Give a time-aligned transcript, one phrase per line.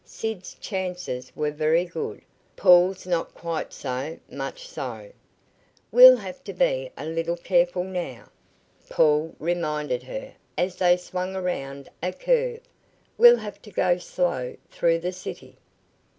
[0.03, 2.23] Sid's chances were very good
[2.55, 5.11] Paul's not quite so much so.
[5.91, 8.31] "We'll have to be a little careful now,"
[8.89, 12.61] Paul reminded her as they swung around a curve.
[13.19, 15.59] "We'll have to go slow through the city."